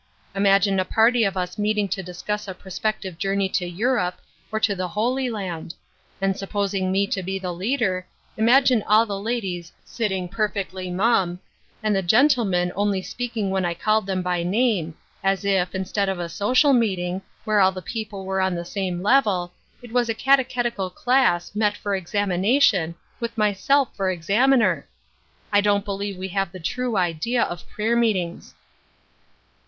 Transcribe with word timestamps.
Imagine 0.33 0.79
a 0.79 0.83
party 0.85 1.23
of 1.25 1.37
us 1.37 1.59
meeting 1.59 1.87
to 1.89 2.01
discuss 2.01 2.47
a 2.47 2.55
pro 2.55 2.71
spective 2.71 3.19
journey 3.19 3.47
to 3.49 3.67
Europe, 3.67 4.17
or 4.51 4.59
to 4.59 4.73
the 4.73 4.87
Holy 4.87 5.29
Land;, 5.29 5.75
and, 6.19 6.35
supposing 6.35 6.91
me 6.91 7.05
to 7.05 7.21
be 7.21 7.37
the 7.37 7.51
leader, 7.53 8.07
imag 8.35 8.71
ine 8.71 8.83
all 8.87 9.05
the 9.05 9.19
ladies 9.19 9.71
sitting 9.85 10.27
perfectly 10.27 10.89
mum, 10.89 11.39
and 11.83 11.95
the 11.95 12.01
94 12.01 12.01
Ruth 12.01 12.01
Urskine^s 12.01 12.01
Crosses. 12.17 12.33
gentlemen 12.35 12.71
only 12.75 13.01
speaking 13.03 13.49
when 13.51 13.63
I 13.63 13.73
called 13.75 14.07
them 14.07 14.23
by 14.23 14.41
name, 14.41 14.95
as 15.23 15.45
if, 15.45 15.75
instead 15.75 16.09
of 16.09 16.17
a 16.17 16.29
social 16.29 16.73
meeting, 16.73 17.21
where 17.45 17.59
all 17.59 17.71
the 17.71 17.79
people 17.83 18.25
were 18.25 18.41
on 18.41 18.55
the 18.55 18.65
same 18.65 19.03
level, 19.03 19.51
it 19.83 19.91
was 19.91 20.09
a 20.09 20.15
catechetical 20.15 20.89
class, 20.89 21.53
met 21.53 21.77
for 21.77 21.93
examination, 21.93 22.95
with 23.19 23.37
myself 23.37 23.95
for 23.95 24.09
examiner! 24.09 24.87
I 25.53 25.61
don't 25.61 25.85
believe 25.85 26.17
we 26.17 26.29
have 26.29 26.51
the 26.51 26.59
true 26.59 26.97
idea 26.97 27.43
of 27.43 27.69
prayer 27.69 27.95
meetings." 27.95 28.55